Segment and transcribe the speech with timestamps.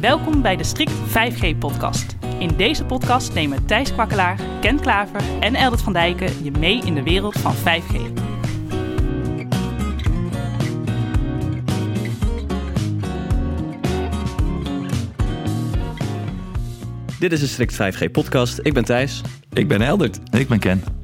[0.00, 2.16] Welkom bij de Strict 5G-podcast.
[2.38, 6.94] In deze podcast nemen Thijs Kwakkelaar, Ken Klaver en Eldert van Dijken je mee in
[6.94, 8.12] de wereld van 5G.
[17.18, 18.58] Dit is de Strict 5G-podcast.
[18.62, 19.20] Ik ben Thijs.
[19.52, 20.18] Ik ben Eldert.
[20.30, 20.97] En ik ben Ken.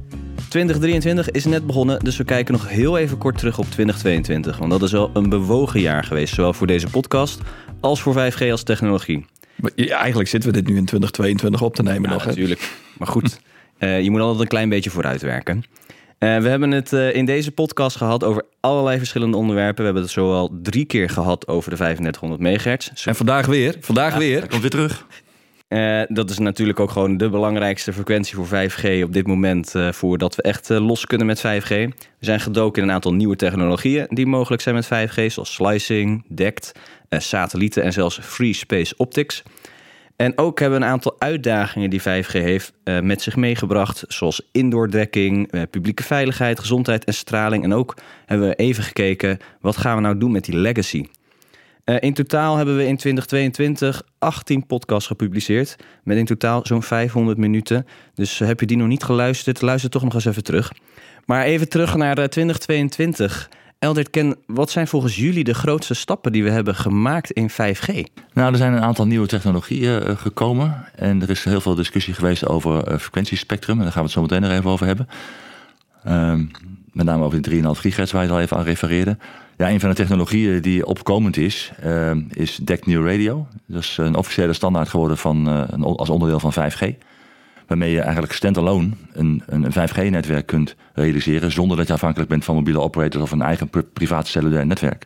[0.55, 4.57] 2023 is net begonnen, dus we kijken nog heel even kort terug op 2022.
[4.57, 7.39] Want dat is wel een bewogen jaar geweest, zowel voor deze podcast
[7.79, 9.25] als voor 5G als technologie.
[9.55, 12.21] Maar ja, eigenlijk zitten we dit nu in 2022 op te nemen nog.
[12.21, 12.27] hè?
[12.27, 12.71] natuurlijk.
[12.97, 13.39] Maar goed,
[13.77, 15.63] eh, je moet altijd een klein beetje vooruitwerken.
[16.17, 19.77] Eh we hebben het eh, in deze podcast gehad over allerlei verschillende onderwerpen.
[19.77, 23.05] We hebben het zowel drie keer gehad over de 3500 megahertz.
[23.05, 23.75] En vandaag weer.
[23.79, 24.39] Vandaag weer.
[24.39, 25.05] Hij komt weer terug.
[25.67, 29.75] Eh, dat is natuurlijk ook gewoon de belangrijkste frequentie voor 5G op dit moment.
[29.75, 31.67] eh voordat we echt eh, los kunnen met 5G.
[31.67, 35.25] We zijn gedoken in een aantal nieuwe technologieën die mogelijk zijn met 5G.
[35.31, 36.71] Zoals slicing, DECT,
[37.09, 39.43] satellieten en zelfs free space optics.
[40.15, 44.03] En ook hebben we een aantal uitdagingen die 5G heeft met zich meegebracht.
[44.07, 47.63] Zoals indoordekking, publieke veiligheid, gezondheid en straling.
[47.63, 51.05] En ook hebben we even gekeken, wat gaan we nou doen met die legacy?
[51.85, 55.75] Eh, in totaal hebben we in 2022 18 podcasts gepubliceerd.
[56.03, 57.85] Met in totaal zo'n 500 minuten.
[58.13, 60.71] Dus eh, heb je die nog niet geluisterd, luister toch nog eens even terug.
[61.25, 63.49] Maar even terug naar eh, 2022.
[63.79, 68.03] Eldert Ken, wat zijn volgens jullie de grootste stappen die we hebben gemaakt in 5G?
[68.33, 70.85] Nou, er zijn een aantal nieuwe technologieën eh, gekomen.
[70.95, 73.77] En er is heel veel discussie geweest over eh, frequentiespectrum.
[73.77, 75.07] En daar gaan we het zo meteen nog even over hebben.
[76.03, 76.45] Ehm,
[76.95, 79.17] met name over die 3,5 gigahertz waar je al even aan refereerde.
[79.57, 83.47] Ja, een van de technologieën die opkomend is, ehm, is DECT New Radio.
[83.65, 86.95] Dat is een officiële standaard geworden van, eh, als onderdeel van 5G.
[87.67, 91.51] Waarmee je eigenlijk standalone een, een, een 5G-netwerk kunt realiseren...
[91.51, 93.23] zonder dat je afhankelijk bent van mobiele operators...
[93.23, 95.05] of een eigen pri- privaat cellulair netwerk.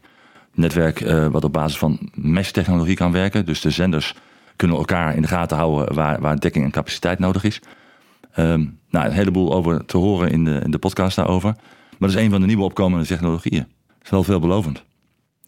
[0.55, 3.45] Een netwerk eh, wat op basis van mesh-technologie kan werken.
[3.45, 4.15] Dus de zenders
[4.55, 5.95] kunnen elkaar in de gaten houden...
[5.95, 7.61] waar, waar dekking en capaciteit nodig is.
[8.31, 11.55] Ehm, nou, een heleboel over te horen in de, in de podcast daarover.
[11.99, 13.67] Maar dat is een van de nieuwe opkomende technologieën.
[13.87, 14.83] Dat is wel veelbelovend.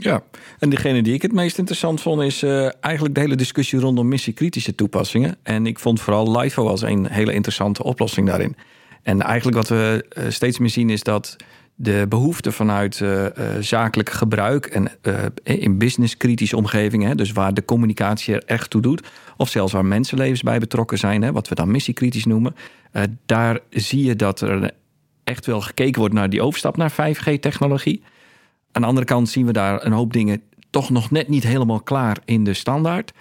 [0.01, 0.23] Ja.
[0.59, 4.07] En degene die ik het meest interessant vond is eh, eigenlijk de hele discussie rondom
[4.07, 5.35] missiekritische toepassingen.
[5.44, 8.56] En ik vond vooral LIFO als een hele interessante oplossing daarin.
[9.03, 11.35] En eigenlijk wat we eh, steeds meer zien is dat
[11.75, 13.25] de behoefte vanuit eh,
[13.59, 14.91] zakelijk gebruik en
[15.44, 19.07] in businesskritische omgevingen, hè, dus waar de communicatie er echt toe doet,
[19.38, 22.56] of zelfs waar mensenlevens bij betrokken zijn, hè, wat we dan missiekritisch noemen,
[23.25, 24.72] daar zie je dat er
[25.31, 28.03] echt wel gekeken wordt naar die overstap naar 5G-technologie.
[28.71, 31.81] Aan de andere kant zien we daar een hoop dingen toch nog net niet helemaal
[31.81, 33.11] klaar in de standaard.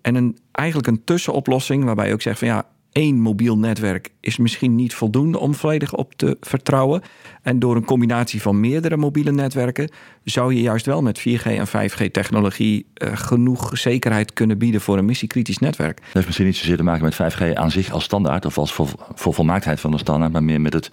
[0.00, 4.36] En een, eigenlijk een tussenoplossing waarbij je ook zegt van ja, één mobiel netwerk is
[4.36, 7.02] misschien niet voldoende om volledig op te vertrouwen.
[7.42, 9.90] En door een combinatie van meerdere mobiele netwerken
[10.24, 14.98] zou je juist wel met 4G en 5G technologie eh, genoeg zekerheid kunnen bieden voor
[14.98, 15.96] een missiekritisch netwerk.
[15.96, 18.44] Dat heeft misschien niet zozeer te maken met 5G aan zich als standaard...
[18.44, 20.32] of als vol volmaaktheid van de standaard...
[20.32, 20.90] maar meer met het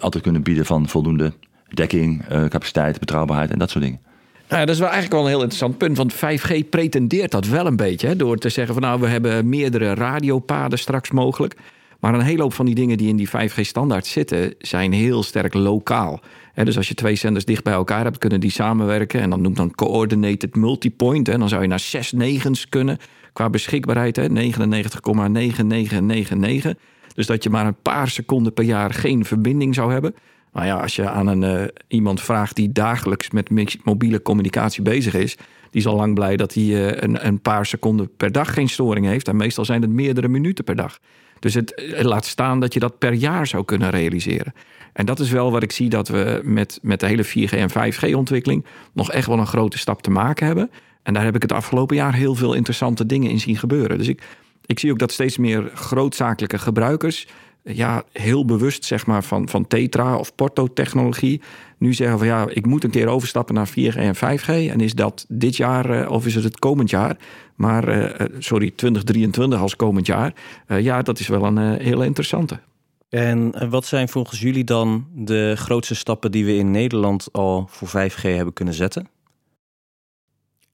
[0.00, 1.32] altijd kunnen bieden van voldoende
[1.68, 4.00] dekking, eh, capaciteit, betrouwbaarheid en dat soort dingen.
[4.48, 5.96] Nou dat is wel eigenlijk wel een heel interessant punt.
[5.96, 8.06] Want 5G pretendeert dat wel een beetje.
[8.06, 11.56] Hè, door te zeggen van nou, we hebben meerdere radiopaden straks mogelijk.
[12.00, 15.54] Maar een hele hoop van die dingen die in die 5G-standaard zitten, zijn heel sterk
[15.54, 16.20] lokaal.
[16.54, 19.20] Dus als je twee zenders dicht bij elkaar hebt, kunnen die samenwerken.
[19.20, 21.26] En dan noemt dan coordinated multipoint.
[21.26, 22.98] Hè, dan zou je naar zes negens kunnen
[23.32, 24.16] qua beschikbaarheid.
[24.16, 26.74] Hè, 99,9999.
[27.18, 30.14] Dus dat je maar een paar seconden per jaar geen verbinding zou hebben.
[30.52, 33.50] Nou ja, als je aan een, eh, iemand vraagt die dagelijks met
[33.84, 35.36] mobiele communicatie bezig is,
[35.70, 38.68] die is al lang blij dat hij eh, een, een paar seconden per dag geen
[38.68, 39.28] storing heeft.
[39.28, 40.98] En meestal zijn het meerdere minuten per dag.
[41.38, 44.54] Dus het eh, laat staan dat je dat per jaar zou kunnen realiseren.
[44.92, 47.70] En dat is wel wat ik zie dat we met, met de hele 4G en
[47.70, 50.70] 5G-ontwikkeling nog echt wel een grote stap te maken hebben.
[51.02, 53.98] En daar heb ik het afgelopen jaar heel veel interessante dingen in zien gebeuren.
[53.98, 54.22] Dus ik,
[54.68, 57.26] ik zie ook dat steeds meer grootzakelijke gebruikers
[57.62, 61.40] ja, heel bewust zeg maar, van, van Tetra of Porto-technologie
[61.78, 64.46] nu zeggen van ja, ik moet een keer overstappen naar 4G en 5G.
[64.46, 67.16] En is dat dit jaar eh, of is het het komend jaar?
[67.54, 70.32] Maar, eh, eh, sorry, 2023 als komend jaar.
[70.66, 72.60] Eh, ja, dat is wel een eh, hele interessante.
[73.08, 77.66] En eh, wat zijn volgens jullie dan de grootste stappen die we in Nederland al
[77.70, 79.08] voor 5G hebben kunnen zetten?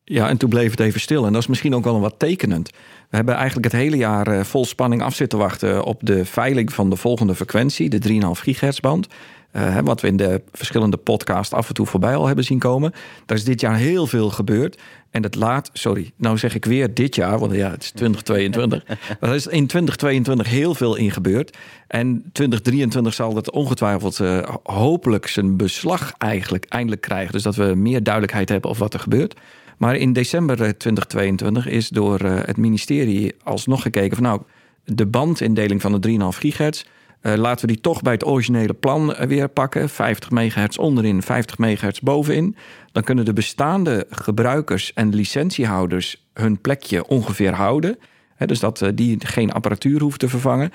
[0.05, 1.27] Ja, en toen bleef het even stil.
[1.27, 2.71] En dat is misschien ook wel een wat tekenend.
[3.11, 6.73] We hebben eigenlijk het hele jaar eh, vol spanning af zitten wachten op de veiling
[6.73, 9.09] van de volgende frequentie, de 3,5 gigahertz band.
[9.51, 12.93] Eh, wat we in de verschillende podcasts af en toe voorbij al hebben zien komen.
[13.27, 14.81] Daar is dit jaar heel veel gebeurd.
[15.11, 18.83] En dat laat, sorry, nou zeg ik weer dit jaar, want ja, het is 2022.
[19.21, 21.57] maar er is in 2022 heel veel in gebeurd.
[21.87, 27.33] En 2023 zal dat ongetwijfeld eh, hopelijk zijn beslag eigenlijk eindelijk krijgen.
[27.33, 29.35] Dus dat we meer duidelijkheid hebben over wat er gebeurt.
[29.79, 34.43] Maar in december 2022 is door het ministerie alsnog gekeken van nou,
[34.85, 36.85] de bandindeling van de 3,5 gigahertz.
[37.23, 39.89] laten we die toch bij het originele plan weer pakken.
[39.89, 42.57] 50 megahertz onderin, 50 megahertz bovenin.
[42.93, 47.99] Dan kunnen de bestaande gebruikers en licentiehouders hun plekje ongeveer houden
[48.47, 50.73] dus dat die geen apparatuur hoeft te vervangen.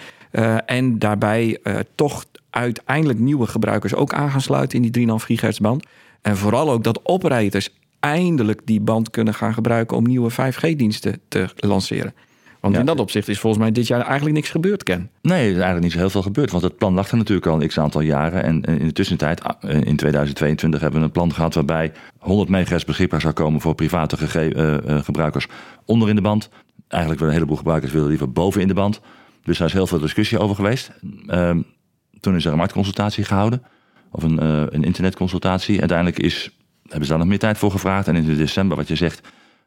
[0.65, 1.59] En daarbij
[1.95, 5.85] toch uiteindelijk nieuwe gebruikers ook aan gaan sluiten in die 3,5 gigahertz band.
[6.21, 7.69] En vooral ook dat operators
[7.99, 12.13] eindelijk die band kunnen gaan gebruiken om nieuwe 5G-diensten te lanceren.
[12.59, 15.09] Want in dat opzicht is volgens mij dit jaar eigenlijk niks gebeurd, Ken.
[15.21, 16.51] Nee, er is eigenlijk niet zo heel veel gebeurd.
[16.51, 18.43] Want het plan lag er natuurlijk al een x-aantal jaren.
[18.43, 21.53] En in de tussentijd, in 2022, hebben we een plan gehad...
[21.53, 24.17] waarbij 100 megahertz beschikbaar zou komen voor private
[25.03, 25.47] gebruikers
[25.85, 26.49] onder in de band
[26.89, 29.01] eigenlijk wel een heleboel gebruikers willen liever boven in de band.
[29.43, 30.91] Dus daar is heel veel discussie over geweest.
[31.27, 31.61] Ehm,
[32.19, 33.63] toen is er een marktconsultatie gehouden.
[34.11, 35.79] Of een, uh, een internetconsultatie.
[35.79, 36.57] Uiteindelijk is,
[36.89, 38.07] hebben ze daar nog meer tijd voor gevraagd.
[38.07, 39.21] En in december, wat je zegt,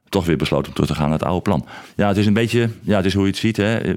[0.08, 1.66] toch weer besloten om terug te gaan naar het oude plan.
[1.96, 3.56] Ja, het is een beetje, ja, het is hoe je het ziet.
[3.56, 3.94] Hè.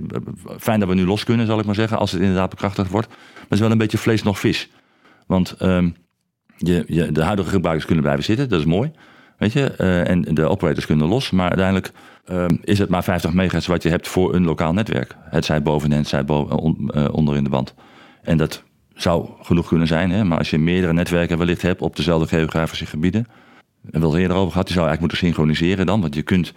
[0.60, 3.08] Fijn dat we nu los kunnen, zal ik maar zeggen, als het inderdaad bekrachtigd wordt.
[3.08, 4.70] Maar het is wel een beetje vlees nog vis.
[5.28, 5.96] Want um,
[6.58, 8.92] je, je, de huidige gebruikers kunnen blijven zitten, dat is mooi.
[9.38, 11.32] Weet je, uh, en de operators kunnen los.
[11.32, 11.92] Maar uiteindelijk
[12.32, 15.16] uh, is het maar 50 megahertz wat je hebt voor een lokaal netwerk.
[15.20, 17.74] Het zij bovenin, het zij boven, on, uh, onder in de band.
[18.22, 18.64] En dat
[18.96, 20.12] zou genoeg kunnen zijn.
[20.12, 20.24] Hè?
[20.24, 23.28] Maar als je meerdere netwerken wellicht hebt op dezelfde geografische gebieden.
[23.92, 26.02] En wel eerder over gehad, je zou eigenlijk moeten synchroniseren dan.
[26.02, 26.54] Want je kunt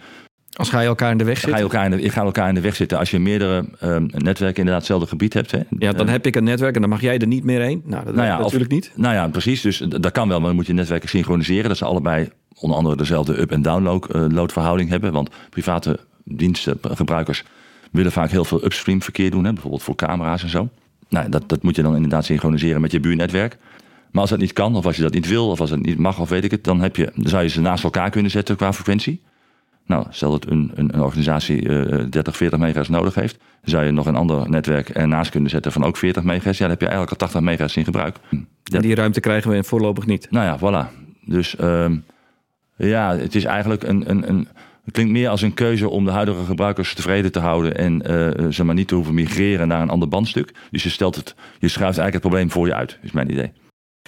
[0.53, 1.51] als ga je elkaar in de weg zitten?
[1.51, 2.97] Ga je, elkaar in de, je gaat elkaar in de weg zitten.
[2.97, 5.51] Als je meerdere um, netwerken inderdaad hetzelfde gebied hebt.
[5.51, 7.81] Hè, ja, dan heb ik een netwerk en dan mag jij er niet meer heen.
[7.85, 8.91] Nou, dat nou ja, natuurlijk niet.
[8.95, 9.61] Nou ja, precies.
[9.61, 11.67] Dus dat kan wel, maar dan moet je netwerken synchroniseren.
[11.67, 15.11] Dat ze allebei onder andere dezelfde up- en download verhouding hebben.
[15.11, 17.43] Want private dienstgebruikers
[17.91, 19.43] willen vaak heel veel upstream verkeer doen.
[19.43, 20.69] Hè, bijvoorbeeld voor camera's en zo.
[21.09, 23.57] Nou, dat, dat moet je dan inderdaad synchroniseren met je buurnetwerk.
[24.11, 25.97] Maar als dat niet kan, of als je dat niet wil, of als het niet
[25.97, 28.31] mag, of weet ik het, dan, heb je, dan zou je ze naast elkaar kunnen
[28.31, 29.21] zetten qua frequentie.
[29.85, 33.85] Nou, stel dat een, een, een organisatie uh, 30, 40 megahertz nodig heeft, dan zou
[33.85, 36.57] je nog een ander netwerk ernaast kunnen zetten van ook 40 megahertz.
[36.57, 38.17] Ja, dan heb je eigenlijk al 80 megahertz in gebruik.
[38.73, 40.27] En die ruimte krijgen we voorlopig niet.
[40.31, 40.93] Nou ja, voilà.
[41.25, 41.85] Dus uh,
[42.75, 44.47] ja, het is eigenlijk een, een, een,
[44.89, 48.51] het klinkt meer als een keuze om de huidige gebruikers tevreden te houden en uh,
[48.51, 50.53] ze maar niet te hoeven migreren naar een ander bandstuk.
[50.71, 53.51] Dus je stelt het, je schuift eigenlijk het probleem voor je uit, is mijn idee.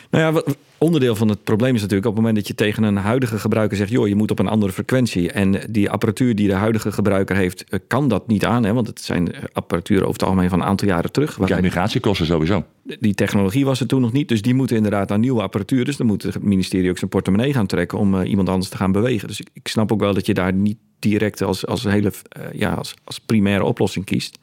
[0.09, 2.97] Nou ja, onderdeel van het probleem is natuurlijk op het moment dat je tegen een
[2.97, 5.31] huidige gebruiker zegt: joh, je moet op een andere frequentie.
[5.31, 8.63] En die apparatuur die de huidige gebruiker heeft, eh, kan dat niet aan.
[8.63, 11.47] Hè, want het zijn apparatuur over het algemeen van een aantal jaren terug.
[11.47, 12.63] Ja, migratiekosten sowieso.
[12.99, 14.27] Die technologie was er toen nog niet.
[14.27, 15.85] Dus die moeten inderdaad naar nieuwe apparatuur.
[15.85, 18.77] Dus dan moet het ministerie ook zijn portemonnee gaan trekken om uh, iemand anders te
[18.77, 19.27] gaan bewegen.
[19.27, 22.43] Dus ik, ik, snap ook wel dat je daar niet direct als, als, hele, uh,
[22.53, 24.39] ja, als, als primaire oplossing kiest.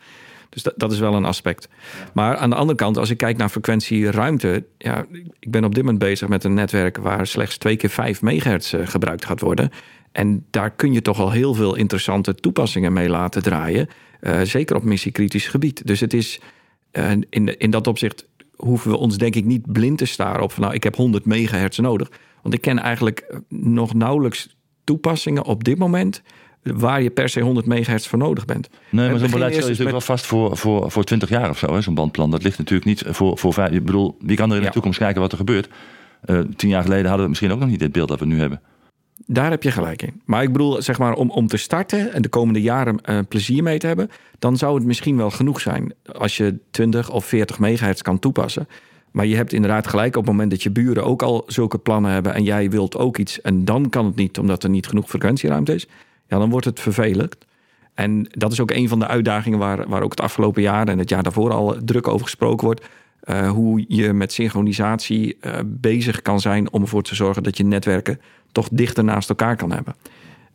[0.49, 1.69] Dus dat, dat is wel een aspect.
[2.15, 4.65] Maar aan de andere kant, als ik kijk naar frequentie ruimte.
[4.79, 5.07] Ja,
[5.41, 8.73] ik ben op dit moment bezig met een netwerk waar slechts twee keer 5 megahertz
[8.75, 9.71] eh, gebruikt gaat worden.
[10.13, 13.89] En daar kun je toch al heel veel interessante toepassingen mee laten draaien.
[14.21, 15.87] Uh, zeker op missiekritisch gebied.
[15.87, 16.41] Dus het is
[16.93, 20.53] uh, in, in dat opzicht hoeven we ons denk ik niet blind te staren op
[20.53, 22.11] van nou ik heb 100 megahertz nodig.
[22.43, 26.23] Want ik ken eigenlijk nog nauwelijks toepassingen op dit moment
[26.75, 28.69] waar je per se 100 megahertz voor nodig bent.
[28.91, 31.81] Nee, maar zo'n beleid is natuurlijk wel vast voor, voor, voor 20 jaar of zo,
[31.81, 32.31] zo'n bandplan.
[32.31, 33.73] Dat ligt natuurlijk niet voor, voor vijf.
[33.73, 35.69] Ik bedoel, wie kan er in de toekomst kijken wat er gebeurt?
[36.25, 38.39] Uh, tien jaar geleden hadden we misschien ook nog niet dit beeld dat we nu
[38.39, 38.61] hebben.
[39.27, 40.21] Daar heb je gelijk in.
[40.25, 43.63] Maar ik bedoel, zeg maar, om, om te starten en de komende jaren uh, plezier
[43.63, 47.59] mee te hebben, dan zou het misschien wel genoeg zijn als je 20 of 40
[47.59, 48.69] megahertz kan toepassen.
[49.11, 52.11] Maar je hebt inderdaad gelijk op het moment dat je buren ook al zulke plannen
[52.11, 55.09] hebben en jij wilt ook iets en dan kan het niet omdat er niet genoeg
[55.09, 55.87] frequentieruimte is
[56.29, 57.37] ja, dan wordt het vervelend.
[57.95, 60.99] En dat is ook een van de uitdagingen waar, waar ook het afgelopen jaar en
[60.99, 62.87] het jaar daarvoor al druk over gesproken wordt.
[63.25, 67.65] Uh, hoe je met synchronisatie uh, bezig kan zijn om ervoor te zorgen dat je
[67.65, 68.21] netwerken
[68.53, 69.95] toch dichter naast elkaar kan hebben.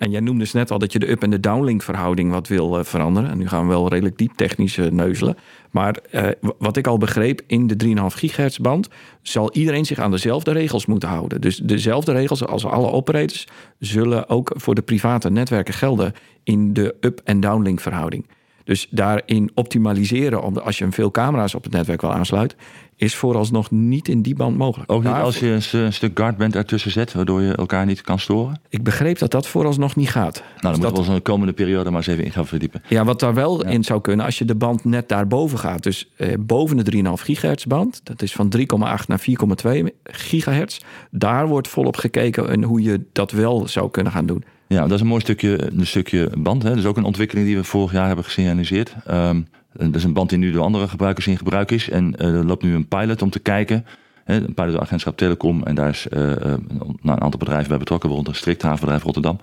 [0.04, 2.48] En jij noemde dus net al dat je de up- en de downlink verhouding wat
[2.48, 3.30] wil uh, veranderen.
[3.30, 5.38] En nu gaan we wel redelijk diep technisch neuzelen.
[5.72, 8.88] Maar uh, wat ik al begreep, in de 3,5 gigahertz band
[9.22, 11.42] zal iedereen zich aan dezelfde regels moeten houden.
[11.42, 13.48] Dus dezelfde regels als alle operators
[13.80, 18.26] zullen ook voor de private netwerken gelden in de up- en downlink verhouding.
[18.64, 22.58] Dus daarin optimaliseren, als je veel camera's op het netwerk wil aansluiten,
[22.96, 24.92] is vooralsnog niet in die band mogelijk.
[24.92, 28.62] Ook niet als je een stuk guardband ertussen zet, waardoor je elkaar niet kan storen?
[28.70, 30.36] Ik begreep dat dat vooralsnog niet gaat.
[30.36, 32.48] Nou, dan dus moeten we ons in de komende periode maar eens even in gaan
[32.48, 32.82] verdiepen.
[32.88, 35.84] Ja, wat daar wel in zou kunnen, als je de band net daarboven gaat.
[35.84, 38.64] Dus eh, boven de 3,5 gigahertz band, dat is van 3,8
[39.08, 39.24] naar
[39.66, 39.66] 4,2
[40.04, 40.80] gigahertz.
[41.12, 44.44] Daar wordt volop gekeken en hoe je dat wel zou kunnen gaan doen.
[44.74, 46.64] Ja, dat is een mooi stukje, een stukje band.
[46.64, 46.70] Hè.
[46.70, 48.96] Dat is ook een ontwikkeling die we vorig jaar hebben gesignaliseerd.
[49.12, 51.90] Um, dat is een band die nu door andere gebruikers in gebruik is.
[51.90, 53.86] En uh, er loopt nu een pilot om te kijken
[54.24, 55.64] Hè, een pilot door agentschap Telecom.
[55.64, 59.40] En daar is uh, een aantal bedrijven bij betrokken, een strikt havenbedrijf Rotterdam.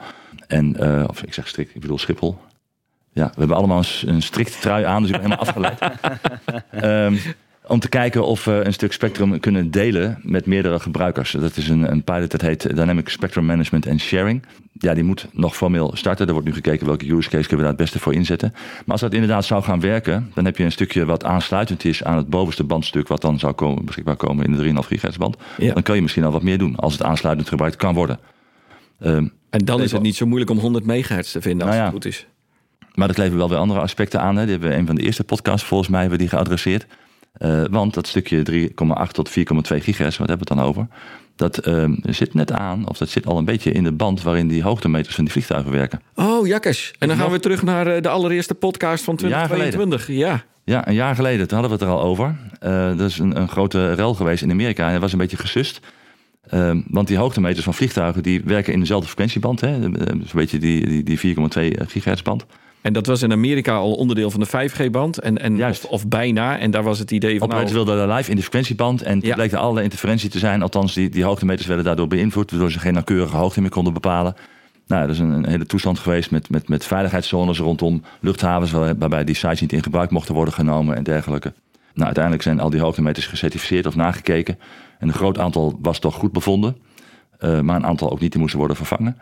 [0.46, 2.38] En, of ik zeg strikt, ik bedoel Schiphol.
[3.12, 5.82] Ja, we hebben allemaal een, een strikt trui aan, dus ik ben helemaal afgeleid.
[6.84, 7.18] um,
[7.70, 11.30] om te kijken of we een stuk spectrum kunnen delen met meerdere gebruikers.
[11.30, 14.42] Dat is een, een pilot dat heet Dynamic Spectrum Management and Sharing.
[14.72, 16.26] Ja, die moet nog formeel starten.
[16.26, 18.52] Er wordt nu gekeken welke use case kunnen we daar het beste voor inzetten.
[18.52, 22.04] Maar als dat inderdaad zou gaan werken, dan heb je een stukje wat aansluitend is
[22.04, 25.36] aan het bovenste bandstuk, wat dan zou komen, beschikbaar komen in de 3,5 gigahertz band.
[25.56, 25.74] Ja.
[25.74, 28.18] Dan kan je misschien al wat meer doen als het aansluitend gebruikt kan worden.
[29.00, 31.86] Um, en dan is het niet zo moeilijk om 100 megahertz te vinden als nou
[31.86, 32.26] ja, het goed is.
[32.94, 34.36] Maar dat levert wel weer andere aspecten aan.
[34.36, 34.42] Hè.
[34.42, 36.86] Die hebben we een van de eerste podcasts volgens mij hebben die geadresseerd.
[37.38, 38.68] Uh, want dat stukje
[39.06, 39.34] 3,8 tot 4,2
[39.76, 40.86] gigahertz, wat hebben we het dan over?
[41.36, 44.48] Dat uh, zit net aan, of dat zit al een beetje in de band waarin
[44.48, 46.00] die hoogtemeters van die vliegtuigen werken.
[46.14, 46.94] Oh, jakkes.
[46.98, 50.06] En dan gaan we terug naar uh, de allereerste podcast van 2022.
[50.06, 50.44] Ja.
[50.64, 52.36] Ja, een jaar geleden, toen hadden we het er al over.
[52.62, 55.36] Uh, dat is een, een, grote rel geweest in Amerika en dat was een beetje
[55.36, 55.80] gesust.
[56.54, 59.60] Uh, want die hoogtemeters van vliegtuigen die werken in dezelfde frequentieband.
[59.60, 59.80] Hè?
[59.80, 61.42] Zo'n beetje die, die, die 4,2
[61.86, 62.46] gigahertz band.
[62.82, 65.18] En dat was in Amerika al onderdeel van de 5G-band.
[65.18, 65.84] En, en Juist.
[65.84, 66.58] Of, of, bijna.
[66.58, 67.46] En daar was het idee van.
[67.46, 69.02] Operators nou, wilden live in de frequentieband.
[69.02, 70.62] En toen bleek allerlei interferentie te zijn.
[70.62, 72.50] Althans, die, die hoogtemeters werden daardoor beïnvloed.
[72.50, 74.34] Waardoor ze geen nauwkeurige hoogte meer konden bepalen.
[74.86, 78.70] Nou, dat is een, een hele toestand geweest met, met, met veiligheidszones rondom luchthavens.
[78.70, 81.52] waarbij die sites niet in gebruik mochten worden genomen en dergelijke.
[81.94, 84.58] Nou, uiteindelijk zijn al die hoogtemeters gecertificeerd of nagekeken.
[84.98, 86.76] En een groot aantal was toch goed bevonden.
[87.40, 89.16] Uh, maar een aantal ook niet, die moesten worden vervangen.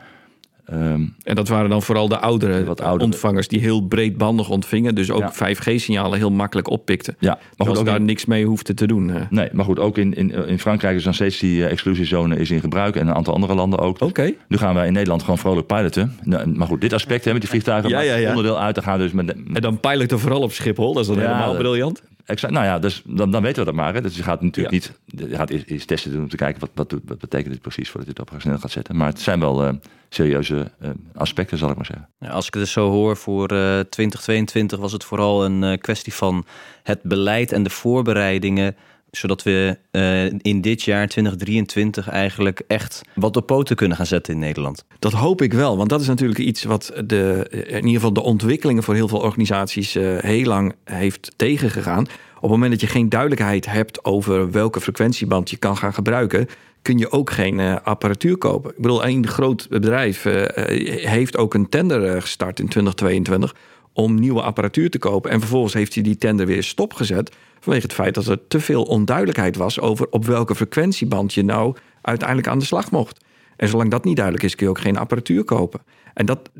[0.73, 4.95] Um, en dat waren dan vooral de oudere, wat oudere ontvangers die heel breedbandig ontvingen.
[4.95, 7.17] Dus ook 5G-signalen heel makkelijk oppikten.
[7.19, 9.13] Ja, maar goed, ook daar niks mee hoefde te doen.
[9.31, 12.51] Nee, maar goed, ook in, in, in Frankrijk is dan steeds die uh, exclusiezone is
[12.51, 12.97] in gebruik.
[12.97, 14.01] En een aantal andere landen ook.
[14.01, 14.33] Oké.
[14.49, 16.17] Nu gaan wij in Nederland gewoon vrolijk piloten.
[16.23, 18.29] Nou, maar goed, dit aspect hè, met die vliegtuigen ja, ja, ja.
[18.29, 18.75] onderdeel uit.
[18.75, 20.93] te gaan dus met, En dan piloten vooral op Schiphol.
[20.93, 22.03] Dat is dan helemaal briljant.
[22.29, 23.95] Exact, nou ja, dus dan, dan weten we dat maar.
[23.95, 24.01] Hè.
[24.01, 27.01] Dus je gaat natuurlijk niet je gaat eerst, testen doen om te kijken wat, wat,
[27.05, 28.97] wat betekent dit precies voordat je het operationeel gaat zetten.
[28.97, 29.73] Maar het zijn wel uh,
[30.09, 32.09] serieuze uh, aspecten, zal ik maar zeggen.
[32.19, 36.15] Ja, als ik het dus zo hoor, voor uh, 2022 was het vooral een kwestie
[36.15, 36.47] van
[36.83, 38.77] het beleid en de voorbereidingen
[39.11, 44.35] zodat we uh, in dit jaar 2023 eigenlijk echt wat op poten kunnen gaan zetten
[44.35, 44.85] in Nederland.
[44.99, 48.23] Dat hoop ik wel, want dat is natuurlijk iets wat de, in ieder geval de
[48.23, 52.07] ontwikkelingen voor heel veel organisaties uh, heel lang heeft tegengegaan.
[52.35, 56.47] Op het moment dat je geen duidelijkheid hebt over welke frequentieband je kan gaan gebruiken,
[56.83, 58.71] kun je ook geen uh, apparatuur kopen.
[58.71, 63.55] Ik bedoel, een groot bedrijf heeft ook een tender gestart in 2022
[63.99, 65.31] om nieuwe apparatuur te kopen.
[65.31, 67.33] En vervolgens heeft hij die tender weer stopgezet.
[67.61, 71.77] Vanwege het feit dat er te veel onduidelijkheid was over op welke frequentieband je nou
[72.01, 73.25] uiteindelijk aan de slag mocht.
[73.57, 75.81] En zolang dat niet duidelijk is, kun je ook geen apparatuur kopen.
[76.15, 76.51] En, dat,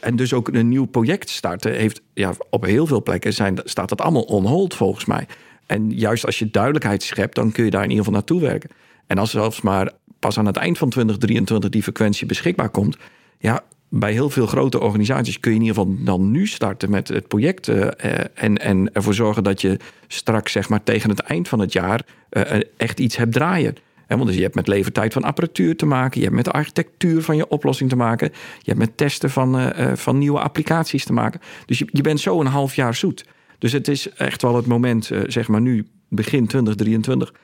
[0.00, 3.88] en, dus ook een nieuw project starten heeft ja, op heel veel plekken zijn, staat
[3.88, 5.26] dat allemaal on hold volgens mij.
[5.66, 8.70] En juist als je duidelijkheid schept, dan kun je daar in ieder geval naartoe werken.
[9.06, 12.96] En als zelfs maar pas aan het eind van 2023 die frequentie beschikbaar komt,
[13.38, 13.64] ja,
[13.96, 17.28] bij heel veel grote organisaties kun je in ieder geval dan nu starten met het
[17.28, 17.68] project.
[17.68, 17.88] Uh,
[18.34, 22.06] en, en ervoor zorgen dat je straks, zeg maar, tegen het eind van het jaar
[22.30, 22.42] uh,
[22.76, 23.76] echt iets hebt draaien.
[24.06, 26.50] En want dus je hebt met levertijd van apparatuur te maken, je hebt met de
[26.50, 31.12] architectuur van je oplossing te maken, je hebt met testen van, van nieuwe applicaties te
[31.12, 31.40] maken.
[31.66, 33.24] Dus je, je bent zo een half jaar zoet.
[33.58, 37.34] Dus het is echt wel het moment, zeg maar nu, begin 2023,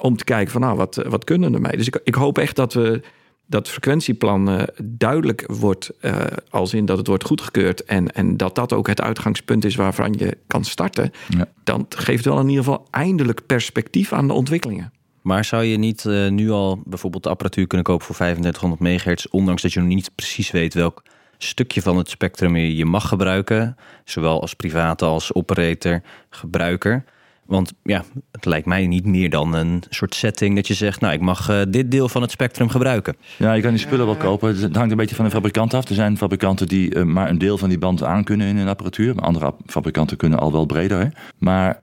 [0.00, 1.76] om te kijken van nou, wat, wat kunnen we ermee?
[1.76, 3.00] Dus ik, ik hoop echt dat we
[3.46, 6.20] dat frequentieplan uh, duidelijk wordt, uh,
[6.50, 10.12] als in dat het wordt goedgekeurd en, en dat dat ook het uitgangspunt is waarvan
[10.18, 11.48] je kan starten, ja.
[11.64, 14.92] dan geeft wel in ieder geval eindelijk perspectief aan de ontwikkelingen.
[15.22, 19.26] Maar zou je niet uh, nu al bijvoorbeeld de apparatuur kunnen kopen voor 3500 megahertz,
[19.26, 21.02] ondanks dat je nog niet precies weet welk
[21.38, 27.04] stukje van het spectrum je mag gebruiken, zowel als private als operator, gebruiker?
[27.46, 31.14] Want ja, het lijkt mij niet meer dan een soort setting dat je zegt, nou,
[31.14, 33.16] ik mag uh, dit deel van het spectrum gebruiken.
[33.38, 34.56] Ja, je kan die spullen wel kopen.
[34.60, 35.88] Het hangt een beetje van de fabrikant af.
[35.88, 38.68] Er zijn fabrikanten die uh, maar een deel van die band aan kunnen in hun
[38.68, 39.14] apparatuur.
[39.14, 40.98] Maar andere fabrikanten kunnen al wel breder.
[40.98, 41.06] Hè?
[41.38, 41.82] Maar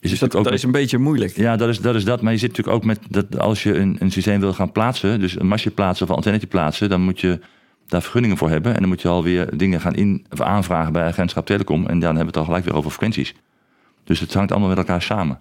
[0.00, 1.36] is dus dat, ook dat is een beetje moeilijk.
[1.36, 2.22] Ja, dat is, dat is dat.
[2.22, 5.20] Maar je zit natuurlijk ook met dat als je een, een systeem wil gaan plaatsen,
[5.20, 7.40] dus een masje plaatsen of een antennetje plaatsen, dan moet je
[7.86, 8.74] daar vergunningen voor hebben.
[8.74, 11.86] En dan moet je alweer dingen gaan in, of aanvragen bij agentschap Telecom.
[11.86, 13.34] En dan hebben we het al gelijk weer over frequenties.
[14.06, 15.40] Dus het hangt allemaal met elkaar samen.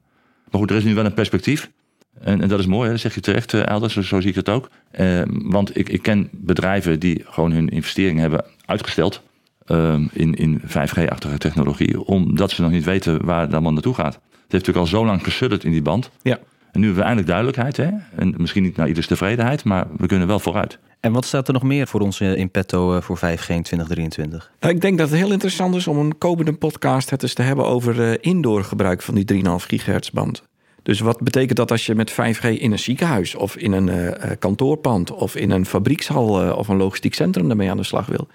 [0.51, 1.71] Maar goed, er is nu wel een perspectief.
[2.19, 2.91] En, en dat is mooi, hè?
[2.91, 4.69] dat zeg je terecht, uh, Elders, zo, zo, zie ik het ook.
[4.99, 9.21] Uh, want ik, ik ken bedrijven die gewoon hun investeringen hebben uitgesteld
[9.67, 14.13] uh, in, in 5G-achtige technologie, omdat ze nog niet weten waar het allemaal naartoe gaat.
[14.13, 16.11] Het heeft natuurlijk al zo lang gesudderd in die band.
[16.21, 16.39] Ja.
[16.71, 17.77] En nu hebben we eindelijk duidelijkheid.
[17.77, 17.89] Hè?
[18.15, 20.79] En misschien niet naar ieders tevredenheid, maar we kunnen wel vooruit.
[21.05, 24.51] En wat staat er nog meer voor ons in petto eh, voor 5G in 2023?
[24.59, 27.41] Nou, ik denk dat het heel interessant is om een komende podcast het eens te
[27.41, 30.43] hebben over uh, indoor gebruik van die 3,5 gigahertz band.
[30.83, 34.11] Dus wat betekent dat als je met 5G in een ziekenhuis of in een uh,
[34.39, 38.27] kantoorpand of in een fabriekshal uh, of een logistiek centrum daarmee aan de slag wil?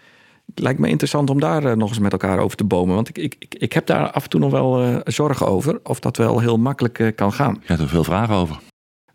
[0.46, 2.94] Het lijkt me interessant om daar nog eens met elkaar over te bomen.
[2.94, 6.16] Want ik, ik, ik heb daar af en toe nog wel zorgen over of dat
[6.16, 7.54] wel heel makkelijk kan gaan.
[7.60, 8.69] Je hebt er veel vragen over.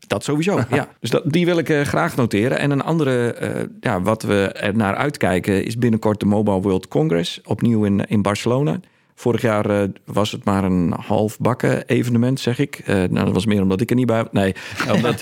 [0.07, 0.87] Dat sowieso, ja.
[0.99, 2.59] Dus dat, die wil ik uh, graag noteren.
[2.59, 6.87] En een andere, uh, ja, wat we er naar uitkijken, is binnenkort de Mobile World
[6.87, 7.41] Congress.
[7.43, 8.79] Opnieuw in, in Barcelona.
[9.17, 12.83] Vorig jaar uh, was het maar een half bakken evenement, zeg ik.
[12.85, 14.55] nou, dat was meer omdat ik er niet bij Nee,
[14.95, 15.19] omdat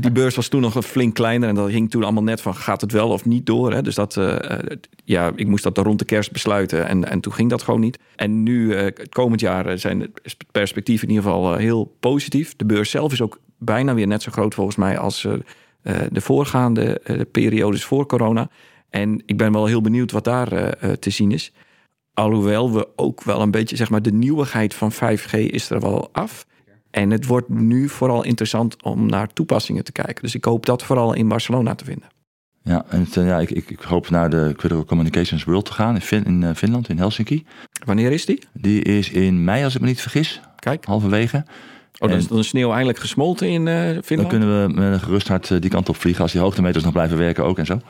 [0.00, 1.48] die beurs was toen nog flink kleiner.
[1.48, 3.72] En dat hing toen allemaal net van, gaat het wel of niet door?
[3.72, 3.82] Hè?
[3.82, 4.20] Dus dat,
[5.04, 6.88] ja, ik moest dat rond de kerst besluiten.
[6.88, 7.98] En, en toen ging dat gewoon niet.
[8.16, 10.10] En nu, komend jaar, zijn de
[10.52, 12.56] perspectieven in ieder geval heel positief.
[12.56, 15.28] De beurs zelf is ook bijna weer net zo groot volgens mij als
[16.10, 17.00] de voorgaande
[17.32, 18.50] periodes voor corona.
[18.90, 21.52] En ik ben wel heel benieuwd wat daar te zien is.
[22.14, 26.08] Alhoewel we ook wel een beetje, zeg maar, de nieuwigheid van 5G is er wel
[26.12, 26.46] af.
[26.90, 30.22] En het wordt nu vooral interessant om naar toepassingen te kijken.
[30.22, 32.08] Dus ik hoop dat vooral in Barcelona te vinden.
[32.62, 35.94] Ja, en het, ja, ik, ik, ik, hoop naar de Critical Communications World te gaan
[35.94, 37.46] in, fin, in Finland, in Helsinki.
[37.84, 38.42] Wanneer is die?
[38.52, 40.40] Die is in mei, als ik me niet vergis.
[40.56, 40.84] Kijk.
[40.84, 41.44] Halverwege.
[42.02, 44.30] Oh, dan is de sneeuw eigenlijk gesmolten in uh, Finland?
[44.30, 46.22] Dan kunnen we met een gerust hart eh, die kant op vliegen...
[46.22, 47.80] als die hoogtemeters nog blijven werken ook en zo.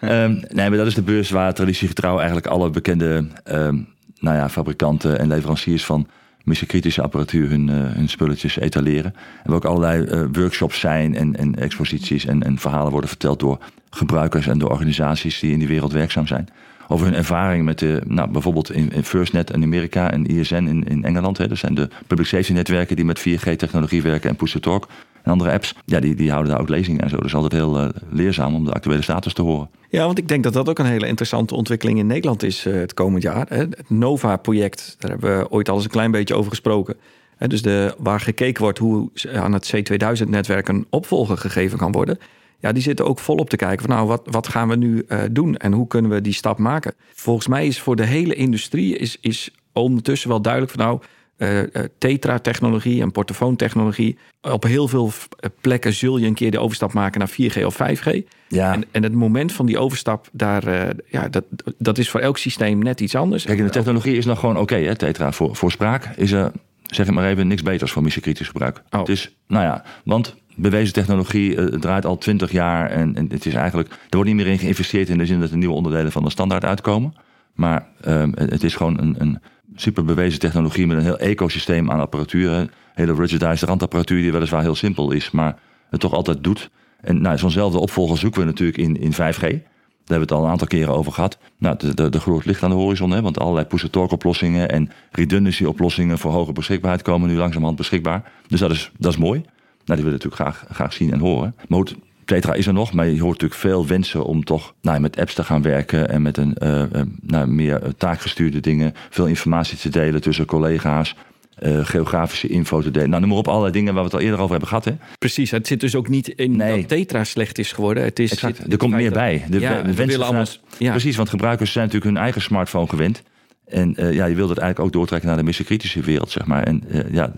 [0.00, 3.26] um, nee, maar dat is de beurs waar traditiegetrouw eigenlijk alle bekende...
[3.50, 6.06] Um, nou ja, fabrikanten en leveranciers van
[6.42, 9.14] missiekritische apparatuur hun, uh, hun spulletjes etaleren.
[9.14, 13.40] En waar ook allerlei uh, workshops zijn en, en exposities en, en verhalen worden verteld
[13.40, 13.58] door
[13.90, 16.48] gebruikers en door organisaties die in die wereld werkzaam zijn
[16.88, 21.04] over hun ervaring met de, nou, bijvoorbeeld in, FirstNet in Amerika en ISN in, in
[21.04, 21.38] Engeland.
[21.38, 21.48] Hè.
[21.48, 24.88] Dat zijn de public safety netwerken die met 4G-technologie werken en push-to-talk
[25.22, 25.74] en andere apps.
[25.84, 27.16] Ja, die, die houden daar ook lezingen en zo.
[27.16, 29.68] Dat is altijd heel uh, leerzaam om de actuele status te horen.
[29.88, 32.74] Ja, want ik denk dat dat ook een hele interessante ontwikkeling in Nederland is uh,
[32.74, 33.46] het komend jaar.
[33.48, 33.56] Hè.
[33.56, 36.96] Het NOVA-project, daar hebben we ooit al eens een klein beetje over gesproken.
[37.38, 42.18] Dus de, waar gekeken wordt hoe aan het C2000-netwerk een opvolger gegeven kan worden
[42.58, 45.20] ja, die zitten ook volop te kijken van nou, wat, wat gaan we nu uh,
[45.30, 46.94] doen en hoe kunnen we die stap maken?
[47.14, 51.00] Volgens mij is voor de hele industrie is, is ondertussen wel duidelijk van nou,
[51.38, 51.60] uh,
[51.98, 54.18] Tetra-technologie en portofoontechnologie.
[54.40, 55.12] Op heel veel
[55.60, 58.10] plekken zul je een keer de overstap maken naar 4G of 5G.
[58.48, 58.72] Ja.
[58.72, 61.44] En, en het moment van die overstap, daar, uh, ja, dat,
[61.78, 63.44] dat is voor elk systeem net iets anders.
[63.44, 65.32] Kijk, de technologie is nog gewoon oké, okay, Tetra.
[65.32, 66.52] Voor, voor spraak is er,
[66.82, 68.82] zeg ik maar even, niks beters voor missiekritisch gebruik.
[68.90, 69.00] Oh.
[69.00, 72.90] Het is, nou ja, want bewezen technologie uh, draait al twintig jaar.
[72.90, 75.56] En, het is eigenlijk, er wordt niet meer in geïnvesteerd in de zin dat er
[75.56, 77.14] nieuwe onderdelen van de standaard uitkomen.
[77.54, 79.38] Maar um, het is gewoon een, een
[79.74, 82.70] super technologie met een heel ecosysteem aan apparatuur.
[82.94, 85.58] Hele rigidized randapparatuur die weliswaar heel simpel is, maar
[85.90, 86.70] het toch altijd doet.
[87.00, 89.62] En nou, zo'nzelfde opvolger zoeken we natuurlijk in, in 5G.
[90.04, 91.38] Daar hebben we het al een aantal keren over gehad.
[91.58, 94.90] Nou, de, de, de groot licht aan de horizon, hè, want allerlei push-to-torque oplossingen en
[95.10, 98.32] redundancy oplossingen voor hoge beschikbaarheid komen nu langzamerhand beschikbaar.
[98.48, 99.44] Dus dat is, dat is mooi.
[99.84, 101.54] Nou, die willen natuurlijk graag, graag zien en horen.
[101.68, 105.00] Maar goed, Tetra is er nog, maar je hoort natuurlijk veel wensen om toch nou,
[105.00, 109.26] met apps te gaan werken en met een uh, uh, nou, meer taakgestuurde dingen, veel
[109.26, 111.14] informatie te delen tussen collega's.
[111.62, 113.08] Uh, geografische info te delen.
[113.08, 114.84] Nou, noem maar op allerlei dingen waar we het al eerder over hebben gehad.
[114.84, 114.92] Hè?
[115.18, 116.80] Precies, het zit dus ook niet in nee.
[116.80, 118.02] dat Tetra slecht is geworden.
[118.02, 118.72] Het is, exact.
[118.72, 119.44] er komt meer bij.
[119.50, 120.46] De, ja, wensen allemaal,
[120.78, 120.90] ja.
[120.90, 123.22] Precies, want gebruikers zijn natuurlijk hun eigen smartphone gewend.
[123.66, 126.62] En uh, ja, je wil dat eigenlijk ook doortrekken naar de missiekritische wereld, zeg maar.
[126.62, 127.32] En uh, ja,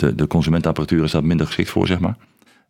[0.00, 2.16] de, de consumentenapparatuur is daar minder geschikt voor, zeg maar.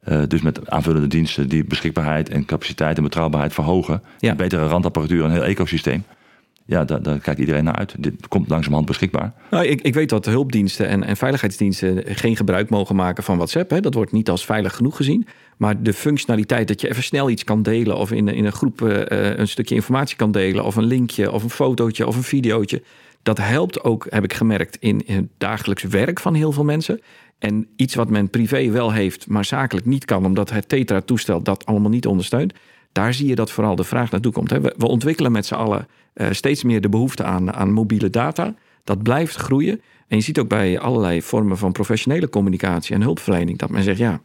[0.08, 4.02] Uh, dus met aanvullende diensten die beschikbaarheid en capaciteit en betrouwbaarheid verhogen.
[4.18, 4.34] Ja.
[4.34, 6.04] Betere randapparatuur en een heel ecosysteem.
[6.64, 7.94] Ja, daar, daar, kijkt iedereen naar uit.
[7.98, 9.32] Dit komt langzamerhand beschikbaar.
[9.50, 13.70] Nou, ik, ik weet dat hulpdiensten en, en veiligheidsdiensten geen gebruik mogen maken van WhatsApp.
[13.70, 13.80] Hè.
[13.80, 15.26] Dat wordt niet als veilig genoeg gezien.
[15.56, 17.96] Maar de functionaliteit dat je even snel iets kan delen...
[17.96, 19.00] of in, in een groep uh,
[19.36, 20.64] een stukje informatie kan delen...
[20.64, 22.82] of een linkje, of een fotootje, of een videootje...
[23.22, 27.00] Dat helpt ook, heb ik gemerkt, in, het dagelijks werk van heel veel mensen.
[27.38, 31.66] En iets wat men privé wel heeft, maar zakelijk niet kan, omdat het Tetra-toestel dat
[31.66, 32.52] allemaal niet ondersteunt.
[32.92, 34.50] Daar zie je dat vooral de vraag naartoe komt.
[34.50, 38.54] We, ontwikkelen met z'n allen uh, steeds meer de behoefte aan, aan mobiele data.
[38.84, 39.80] Dat blijft groeien.
[40.08, 43.98] En je ziet ook bij allerlei vormen van professionele communicatie en hulpverlening dat men zegt:
[43.98, 44.20] ja,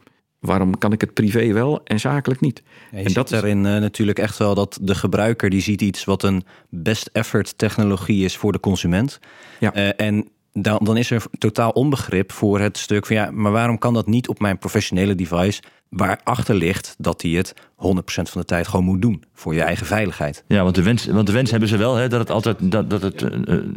[0.46, 2.62] waarom kan ik het privé wel en zakelijk niet?
[2.92, 6.22] Ja, en dat daarin uh, natuurlijk echt wel dat de gebruiker die ziet iets wat
[6.22, 9.18] een best effort technologie is voor de consument.
[9.58, 9.76] Ja.
[9.76, 10.28] Uh, en
[10.62, 14.06] dan, dan is er totaal onbegrip voor het stuk van ja, maar waarom kan dat
[14.06, 15.62] niet op mijn professionele device?
[15.88, 17.62] Waarachter ligt dat hij het 100%
[18.04, 20.44] van de tijd gewoon moet doen voor je eigen veiligheid.
[20.46, 22.90] Ja, want de wens, want de wens hebben ze wel, hè, dat het altijd dat,
[22.90, 23.28] dat het, uh,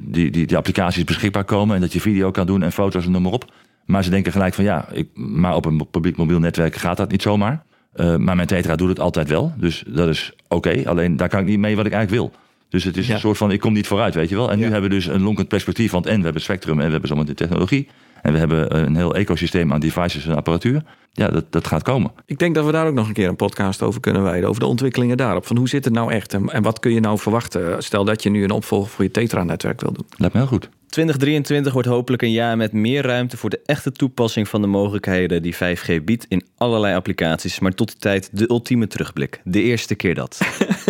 [0.01, 3.11] die, die, die applicaties beschikbaar komen en dat je video kan doen en foto's en
[3.11, 3.51] noem maar op.
[3.89, 7.11] Maar ze denken gelijk van ja, ik, maar op een publiek mobiel netwerk gaat dat
[7.11, 7.63] niet zomaar.
[7.95, 9.53] Uh, maar mijn Tetra doet het altijd wel.
[9.57, 10.55] Dus dat is oké.
[10.55, 12.39] Okay, alleen daar kan ik niet mee wat ik eigenlijk wil.
[12.69, 14.51] Dus het is een soort van, ik kom niet vooruit, weet je wel.
[14.51, 16.91] En nu hebben we dus een lonkend perspectief, want en we hebben spectrum en we
[16.91, 17.87] hebben zomaar de technologie.
[18.21, 20.83] En we hebben een heel ecosysteem aan devices en apparatuur.
[21.11, 22.11] Ja, dat, dat gaat komen.
[22.25, 24.49] Ik denk dat we daar ook nog een keer een podcast over kunnen wijden.
[24.49, 25.47] Over de ontwikkelingen daarop.
[25.47, 26.33] Van hoe zit het nou echt?
[26.33, 27.83] En, en wat kun je nou verwachten?
[27.83, 30.05] Stel dat je nu een opvolger voor je Tetra-netwerk wil doen.
[30.17, 30.69] Lijkt me heel goed.
[30.89, 35.41] 2023 wordt hopelijk een jaar met meer ruimte voor de echte toepassing van de mogelijkheden
[35.41, 37.59] die 5G biedt in allerlei applicaties.
[37.59, 39.41] Maar tot die tijd de ultieme terugblik.
[39.43, 40.39] De eerste keer dat.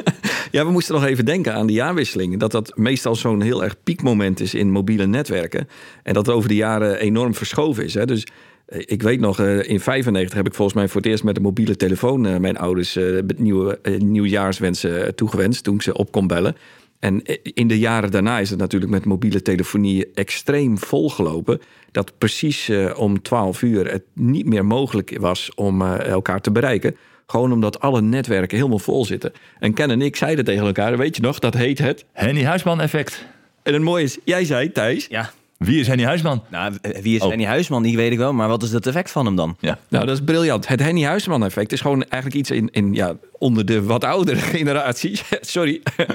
[0.52, 2.40] Ja, we moesten nog even denken aan de jaarwisseling.
[2.40, 5.68] Dat dat meestal zo'n heel erg piekmoment is in mobiele netwerken.
[6.04, 7.94] En dat over de jaren enorm verschoven is.
[7.94, 8.06] Hè.
[8.06, 8.26] Dus
[8.66, 11.36] eh, ik weet nog, eh, in 95 heb ik volgens mij voor het eerst met
[11.36, 13.00] een mobiele telefoon eh, mijn ouders
[13.38, 16.56] nieuwe nieuwjaarswensen toegewenst toen ik ze op kon bellen.
[17.00, 21.62] En in de jaren daarna is het natuurlijk met mobiele telefonie extreem volgelopen.
[21.92, 26.96] Dat precies om 12 uur het niet meer mogelijk was om elkaar te bereiken.
[27.30, 29.34] Gewoon omdat alle netwerken helemaal vol zitten.
[29.60, 32.06] En Ken en ik zeiden tegen elkaar, weet je nog, dat heet het...
[32.14, 33.26] Henny Huisman effect.
[33.64, 35.08] En het mooie is, jij zei, Thijs...
[35.10, 35.32] Ja.
[35.58, 36.44] Wie is Henny Huisman?
[36.50, 37.30] Nou, wie is Oh.
[37.30, 37.84] Henny Huisman?
[37.84, 38.34] Die weet ik wel.
[38.34, 39.58] Maar wat is het effect van hem dan?
[39.60, 39.80] Ja.
[39.90, 40.68] Nou, dat is briljant.
[40.68, 44.40] Het Henny Huisman effect is gewoon eigenlijk iets in, in ja, onder de wat oudere
[44.56, 45.20] generatie.
[45.42, 45.82] Sorry.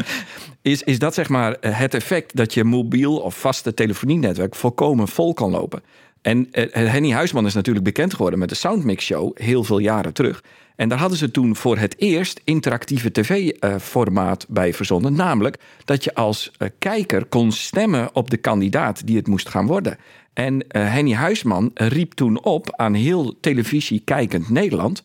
[0.62, 5.35] Is, is dat zeg maar het effect dat je mobiel of vaste telefonienetwerk volkomen vol
[5.35, 5.83] kan lopen.
[6.22, 10.12] En eh, Henny Huisman is natuurlijk bekend geworden met de Soundmix Show heel veel jaren
[10.12, 10.42] terug.
[10.77, 15.13] En daar hadden ze toen voor het eerst interactieve tv-formaat bij verzonnen.
[15.13, 19.67] Namelijk dat je als eh, kijker kon stemmen op de kandidaat die het moest gaan
[19.67, 19.97] worden.
[20.33, 25.05] En eh, Henny Huisman riep toen op aan heel televisie kijkend Nederland: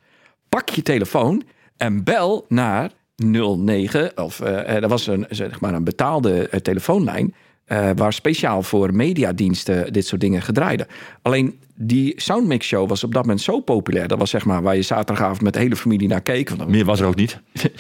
[0.49, 1.43] pak je telefoon
[1.77, 4.17] en bel naar 09.
[4.17, 7.33] Of eh, er was een, zeg maar een betaalde telefoonlijn.
[7.69, 10.87] Eh, waar speciaal voor mediadiensten dit soort dingen gedraaiden.
[11.21, 14.07] Alleen die Soundmix Show was op dat moment zo populair.
[14.07, 16.49] Dat was zeg maar waar je zaterdagavond met de hele familie naar keek.
[16.49, 17.39] Want Meer was er ook niet.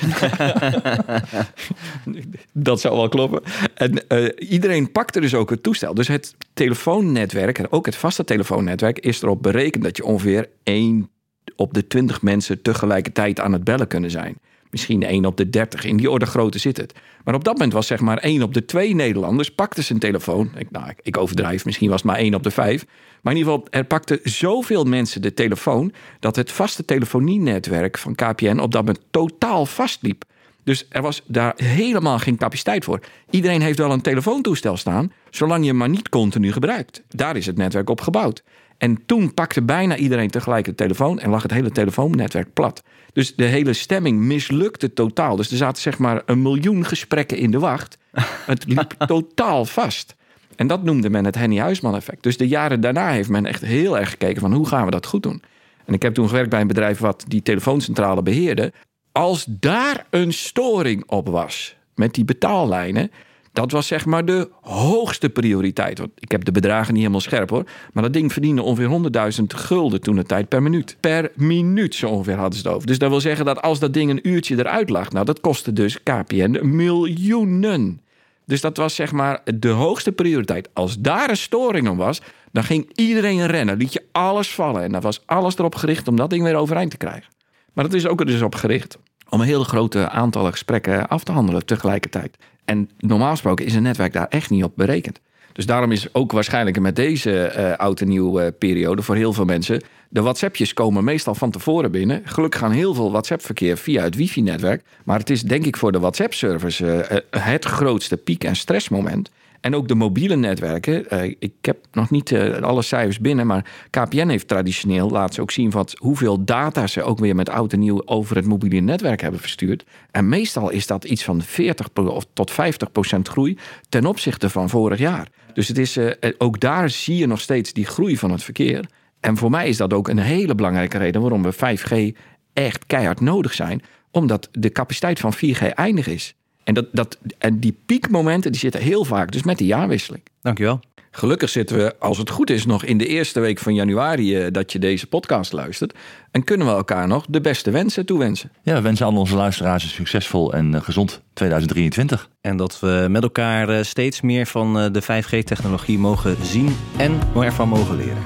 [2.53, 3.41] Dat zou wel kloppen.
[3.73, 5.93] En eh, iedereen pakte dus ook het toestel.
[5.93, 11.09] Dus het telefoonnetwerk, en ook het vaste telefoonnetwerk, is erop berekend dat je ongeveer 1
[11.55, 14.37] op de 20 mensen tegelijkertijd aan het bellen kunnen zijn.
[14.69, 15.83] Misschien 1 op de 30.
[15.83, 16.93] In die orde grootte zit het.
[17.23, 20.51] Maar op dat moment was zeg maar 1 op de 2 Nederlanders pakte zijn telefoon.
[20.57, 22.85] Ik, nou, ik- overdrijf, misschien was het maar 1 op de 5.
[23.21, 25.91] Maar in ieder geval, er pakten zoveel mensen de telefoon...
[26.19, 30.23] dat het vaste telefonienetwerk van KPN op dat moment totaal vastliep.
[30.63, 32.99] Dus er was daar helemaal geen capaciteit voor.
[33.29, 37.03] Iedereen heeft wel een telefoontoestel staan, zolang je maar niet continu gebruikt.
[37.07, 38.43] Daar is het netwerk op gebouwd.
[38.79, 42.83] En toen pakte bijna iedereen tegelijk de telefoon en lag het hele telefoonnetwerk plat.
[43.13, 45.35] Dus de hele stemming mislukte totaal.
[45.35, 47.97] Dus er zaten zeg maar een miljoen gesprekken in de wacht.
[48.45, 50.15] Het liep totaal vast.
[50.55, 52.23] En dat noemde men het Henny Huisman effect.
[52.23, 55.05] Dus de jaren daarna heeft men echt heel erg gekeken van hoe gaan we dat
[55.05, 55.41] goed doen.
[55.85, 58.73] En ik heb toen gewerkt bij een bedrijf wat die telefooncentrale beheerde.
[59.11, 63.11] Als daar een storing op was met die betaallijnen,
[63.59, 65.97] dat was zeg maar de hoogste prioriteit.
[65.97, 67.63] Want ik heb de bedragen niet helemaal scherp hoor.
[67.93, 70.97] Maar dat ding verdiende ongeveer 100.000 gulden toen de tijd per minuut.
[70.99, 72.87] Per minuut zo ongeveer hadden ze het over.
[72.87, 75.73] Dus dat wil zeggen dat als dat ding een uurtje eruit lag, nou dat kostte
[75.73, 78.01] dus KPN miljoenen.
[78.45, 80.69] Dus dat was zeg maar de hoogste prioriteit.
[80.73, 83.77] Als daar een storing om was, dan ging iedereen rennen.
[83.77, 84.83] Liet je alles vallen.
[84.83, 87.33] En dan was alles erop gericht om dat ding weer overeind te krijgen.
[87.73, 88.97] Maar dat is ook er dus op gericht
[89.29, 92.37] om een heel grote aantallen gesprekken af te handelen tegelijkertijd.
[92.69, 95.19] En normaal gesproken is een netwerk daar echt niet op berekend.
[95.53, 99.33] Dus daarom is ook waarschijnlijk met deze eh oud en nieuw eh, periode voor heel
[99.33, 99.81] veel mensen.
[100.09, 102.21] De WhatsAppjes komen meestal van tevoren binnen.
[102.23, 104.83] Gelukkig gaan heel veel WhatsApp-verkeer via het wifi-netwerk.
[105.03, 109.29] Maar het is denk ik voor de WhatsApp-servers eh, het grootste piek- en stressmoment.
[109.61, 111.09] En ook de mobiele netwerken.
[111.09, 115.41] eh, ik heb nog niet eh, alle cijfers binnen, maar KPN heeft traditioneel, laat ze
[115.41, 118.79] ook zien wat, hoeveel data ze ook weer met oud en nieuw over het mobiele
[118.79, 119.83] netwerk hebben verstuurd.
[120.11, 123.57] En meestal is dat iets van 40 pro- of tot 50 procent groei
[123.89, 125.27] ten opzichte van vorig jaar.
[125.53, 128.85] Dus het is, eh, ook daar zie je nog steeds die groei van het verkeer.
[129.19, 132.17] En voor mij is dat ook een hele belangrijke reden waarom we 5G
[132.53, 133.81] echt keihard nodig zijn.
[134.11, 136.35] Omdat de capaciteit van 4G eindig is.
[136.69, 140.23] En, dat, dat, en die piekmomenten die zitten heel vaak dus met de jaarwisseling.
[140.41, 140.79] Dankjewel.
[141.11, 144.51] Gelukkig zitten we, als het goed is, nog in de eerste week van januari eh,
[144.51, 145.93] dat je deze podcast luistert.
[146.31, 148.51] En kunnen we elkaar nog de beste wensen toewensen.
[148.63, 152.29] Ja, we wensen al onze luisteraars een succesvol en eh, gezond 2023.
[152.41, 157.69] En dat we met elkaar eh, steeds meer van de 5G-technologie mogen zien en ervan
[157.69, 158.25] mogen leren.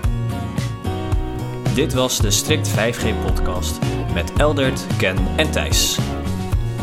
[1.76, 3.80] Dit was de Strict 5G-podcast
[4.14, 6.00] met Eldert, Ken en Thijs.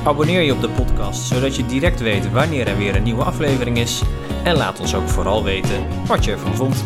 [0.04, 3.78] Abonneer je op de podcast, zodat je direct weet wanneer er weer een nieuwe aflevering
[3.78, 4.02] is.
[4.44, 6.84] En laat ons ook vooral weten wat je ervan vond.